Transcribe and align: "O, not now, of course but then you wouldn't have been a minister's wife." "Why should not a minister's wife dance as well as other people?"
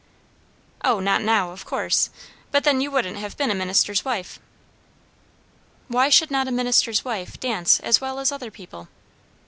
"O, 0.83 0.99
not 0.99 1.21
now, 1.21 1.51
of 1.51 1.63
course 1.63 2.09
but 2.49 2.63
then 2.63 2.81
you 2.81 2.89
wouldn't 2.89 3.17
have 3.17 3.37
been 3.37 3.51
a 3.51 3.53
minister's 3.53 4.03
wife." 4.03 4.39
"Why 5.89 6.09
should 6.09 6.31
not 6.31 6.47
a 6.47 6.51
minister's 6.51 7.05
wife 7.05 7.39
dance 7.39 7.79
as 7.81 8.01
well 8.01 8.17
as 8.17 8.31
other 8.31 8.49
people?" 8.49 8.87